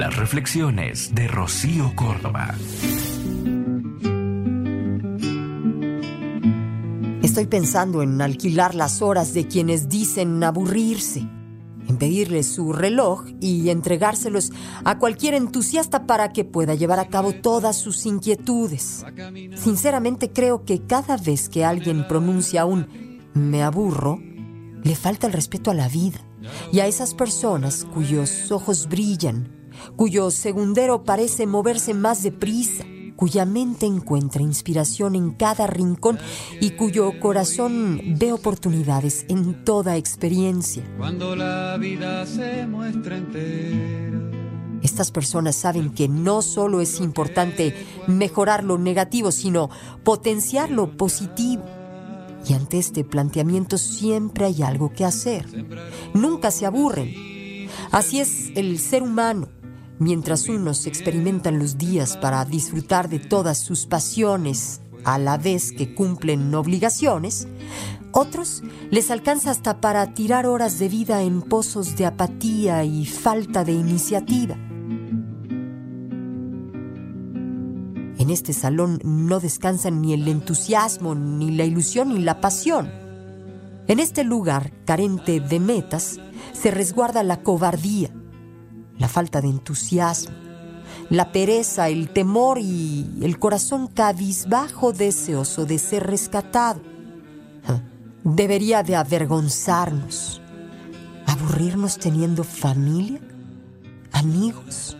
Las 0.00 0.16
reflexiones 0.16 1.14
de 1.14 1.28
Rocío 1.28 1.92
Córdoba. 1.94 2.54
Estoy 7.22 7.46
pensando 7.46 8.00
en 8.00 8.22
alquilar 8.22 8.74
las 8.74 9.02
horas 9.02 9.34
de 9.34 9.46
quienes 9.46 9.90
dicen 9.90 10.42
aburrirse, 10.42 11.28
en 11.86 11.98
pedirles 11.98 12.46
su 12.46 12.72
reloj 12.72 13.26
y 13.42 13.68
entregárselos 13.68 14.52
a 14.86 14.98
cualquier 14.98 15.34
entusiasta 15.34 16.06
para 16.06 16.32
que 16.32 16.46
pueda 16.46 16.74
llevar 16.74 16.98
a 16.98 17.08
cabo 17.08 17.34
todas 17.34 17.76
sus 17.76 18.06
inquietudes. 18.06 19.04
Sinceramente 19.54 20.30
creo 20.32 20.64
que 20.64 20.80
cada 20.86 21.18
vez 21.18 21.50
que 21.50 21.62
alguien 21.62 22.08
pronuncia 22.08 22.64
un 22.64 22.88
me 23.34 23.62
aburro, 23.62 24.18
le 24.82 24.96
falta 24.96 25.26
el 25.26 25.34
respeto 25.34 25.70
a 25.70 25.74
la 25.74 25.88
vida 25.88 26.20
y 26.72 26.80
a 26.80 26.86
esas 26.86 27.12
personas 27.12 27.84
cuyos 27.92 28.50
ojos 28.50 28.88
brillan, 28.88 29.59
cuyo 29.96 30.30
segundero 30.30 31.04
parece 31.04 31.46
moverse 31.46 31.94
más 31.94 32.22
deprisa, 32.22 32.84
cuya 33.16 33.44
mente 33.44 33.84
encuentra 33.84 34.42
inspiración 34.42 35.14
en 35.14 35.32
cada 35.32 35.66
rincón 35.66 36.18
y 36.60 36.70
cuyo 36.70 37.20
corazón 37.20 38.00
ve 38.18 38.32
oportunidades 38.32 39.26
en 39.28 39.62
toda 39.64 39.96
experiencia. 39.96 40.82
Cuando 40.96 41.36
la 41.36 41.76
vida 41.76 42.24
se 42.24 42.66
muestra 42.66 43.18
entera. 43.18 44.30
Estas 44.82 45.10
personas 45.10 45.56
saben 45.56 45.90
que 45.90 46.08
no 46.08 46.40
solo 46.40 46.80
es 46.80 47.00
importante 47.00 47.74
mejorar 48.06 48.64
lo 48.64 48.78
negativo, 48.78 49.30
sino 49.30 49.68
potenciar 50.02 50.70
lo 50.70 50.96
positivo. 50.96 51.62
Y 52.48 52.54
ante 52.54 52.78
este 52.78 53.04
planteamiento 53.04 53.76
siempre 53.76 54.46
hay 54.46 54.62
algo 54.62 54.92
que 54.92 55.04
hacer. 55.04 55.46
Nunca 56.14 56.50
se 56.50 56.64
aburren. 56.64 57.68
Así 57.90 58.20
es 58.20 58.50
el 58.56 58.78
ser 58.78 59.02
humano. 59.02 59.48
Mientras 60.00 60.48
unos 60.48 60.86
experimentan 60.86 61.58
los 61.58 61.76
días 61.76 62.16
para 62.16 62.42
disfrutar 62.46 63.10
de 63.10 63.18
todas 63.18 63.58
sus 63.58 63.84
pasiones 63.84 64.80
a 65.04 65.18
la 65.18 65.36
vez 65.36 65.72
que 65.72 65.94
cumplen 65.94 66.54
obligaciones, 66.54 67.46
otros 68.10 68.62
les 68.90 69.10
alcanza 69.10 69.50
hasta 69.50 69.82
para 69.82 70.14
tirar 70.14 70.46
horas 70.46 70.78
de 70.78 70.88
vida 70.88 71.20
en 71.22 71.42
pozos 71.42 71.96
de 71.96 72.06
apatía 72.06 72.82
y 72.82 73.04
falta 73.04 73.62
de 73.62 73.72
iniciativa. 73.72 74.54
En 78.16 78.30
este 78.30 78.54
salón 78.54 79.00
no 79.04 79.38
descansan 79.38 80.00
ni 80.00 80.14
el 80.14 80.26
entusiasmo, 80.28 81.14
ni 81.14 81.50
la 81.50 81.66
ilusión, 81.66 82.14
ni 82.14 82.20
la 82.20 82.40
pasión. 82.40 82.90
En 83.86 84.00
este 84.00 84.24
lugar, 84.24 84.72
carente 84.86 85.40
de 85.40 85.60
metas, 85.60 86.18
se 86.54 86.70
resguarda 86.70 87.22
la 87.22 87.42
cobardía, 87.42 88.10
la 89.00 89.08
falta 89.08 89.40
de 89.40 89.48
entusiasmo, 89.48 90.36
la 91.08 91.32
pereza, 91.32 91.88
el 91.88 92.10
temor 92.10 92.58
y 92.60 93.18
el 93.22 93.38
corazón 93.38 93.88
cabizbajo 93.88 94.92
deseoso 94.92 95.64
de 95.64 95.78
ser 95.78 96.06
rescatado. 96.06 96.80
Debería 98.22 98.82
de 98.82 98.96
avergonzarnos, 98.96 100.42
aburrirnos 101.26 101.98
teniendo 101.98 102.44
familia, 102.44 103.20
amigos, 104.12 104.98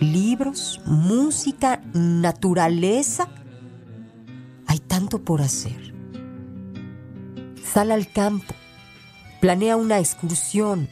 libros, 0.00 0.80
música, 0.86 1.82
naturaleza. 1.92 3.28
Hay 4.66 4.78
tanto 4.78 5.22
por 5.22 5.42
hacer. 5.42 5.94
Sal 7.62 7.90
al 7.90 8.10
campo, 8.10 8.54
planea 9.42 9.76
una 9.76 9.98
excursión, 9.98 10.88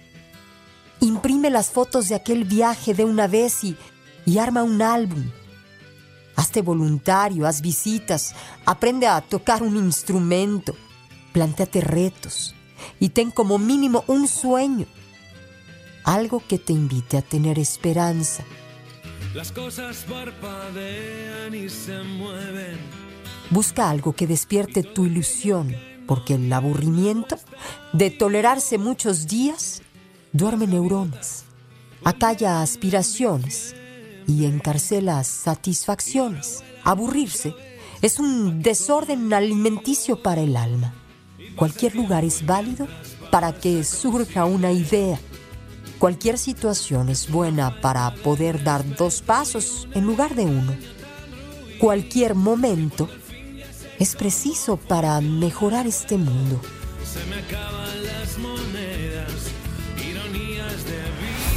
imprime 1.01 1.51
las 1.51 1.71
fotos 1.71 2.09
de 2.09 2.15
aquel 2.15 2.45
viaje 2.45 2.95
de 2.95 3.05
una 3.05 3.27
vez 3.27 3.65
y, 3.65 3.77
y 4.25 4.39
arma 4.39 4.63
un 4.63 4.83
álbum. 4.83 5.31
Hazte 6.37 6.61
voluntario, 6.61 7.47
haz 7.47 7.61
visitas, 7.63 8.35
aprende 8.67 9.07
a 9.07 9.21
tocar 9.21 9.63
un 9.63 9.77
instrumento, 9.77 10.75
planteate 11.33 11.81
retos 11.81 12.55
y 13.01 13.11
ten 13.11 13.31
como 13.31 13.59
mínimo 13.59 14.05
un 14.07 14.29
sueño, 14.29 14.87
algo 16.05 16.43
que 16.47 16.59
te 16.59 16.73
invite 16.73 17.17
a 17.17 17.23
tener 17.23 17.59
esperanza. 17.59 18.45
Las 19.35 19.53
cosas 19.53 20.05
parpadean 20.09 21.55
y 21.55 21.69
se 21.69 22.03
mueven. 22.03 22.79
Busca 23.51 23.91
algo 23.91 24.15
que 24.15 24.27
despierte 24.27 24.83
tu 24.83 25.07
ilusión, 25.07 25.75
porque 26.07 26.35
el 26.35 26.53
aburrimiento 26.53 27.37
de 27.93 28.11
tolerarse 28.11 28.79
muchos 28.79 29.27
días 29.27 29.83
duerme 30.37 30.67
neuronas, 30.67 31.45
acalla 32.05 32.61
aspiraciones 32.61 33.75
y 34.27 34.45
encarcela 34.45 35.25
satisfacciones. 35.25 36.63
Aburrirse 36.85 37.55
es 38.03 38.19
un 38.19 38.63
desorden 38.63 39.33
alimenticio 39.33 40.23
para 40.23 40.43
el 40.43 40.57
alma. 40.57 40.93
Cualquier 41.57 41.95
lugar 41.95 42.25
es 42.25 42.45
válido 42.45 42.87
para 43.31 43.55
que 43.55 43.83
surja 43.83 44.45
una 44.45 44.73
idea. 44.73 45.19
Cualquier 45.99 46.37
situación 46.37 47.09
es 47.09 47.31
buena 47.31 47.81
para 47.81 48.15
poder 48.17 48.63
dar 48.63 48.85
dos 48.97 49.23
pasos 49.23 49.89
en 49.95 50.05
lugar 50.05 50.35
de 50.35 50.45
uno. 50.45 50.77
Cualquier 51.79 52.35
momento 52.35 53.09
es 53.99 54.15
preciso 54.15 54.77
para 54.77 55.19
mejorar 55.23 55.87
este 55.87 56.19
mundo. 56.19 56.61
Se 57.11 57.25
me 57.31 57.37
acaban 57.37 58.05
las. 58.05 58.76